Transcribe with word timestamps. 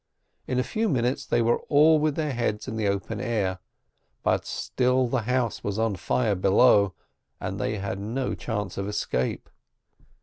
In 0.47 0.57
a 0.57 0.63
few 0.63 0.89
minutes 0.89 1.27
they 1.27 1.43
were 1.43 1.59
all 1.69 1.99
with 1.99 2.15
their 2.15 2.33
heads 2.33 2.67
in 2.67 2.75
the 2.75 2.87
open 2.87 3.19
air, 3.21 3.59
but 4.23 4.47
still 4.47 5.07
the 5.07 5.21
house 5.29 5.63
was 5.63 5.77
on 5.77 5.95
fire 5.95 6.33
below, 6.33 6.95
and 7.39 7.59
they 7.59 7.77
had 7.77 7.99
no 7.99 8.33
chance 8.33 8.79
of 8.79 8.87
escape. 8.87 9.47